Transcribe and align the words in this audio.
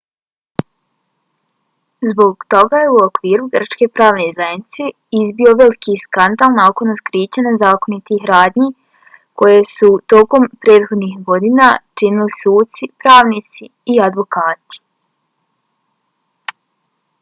zbog 2.11 2.37
toga 2.53 2.77
je 2.83 2.87
u 2.91 2.95
okviru 3.07 3.43
grčke 3.55 3.87
pravne 3.97 4.23
zajednice 4.37 4.87
izbio 5.19 5.51
veliki 5.59 5.95
skandal 6.03 6.55
nakon 6.61 6.93
otkrića 6.95 7.43
nezakonitih 7.49 8.25
radnji 8.33 8.69
koje 9.43 9.63
su 9.73 9.89
tokom 10.15 10.47
prethodnih 10.65 11.15
godina 11.31 11.69
činili 12.03 12.35
suci 12.39 12.93
pravnici 13.05 13.69
i 13.95 13.99
advokati 14.09 14.81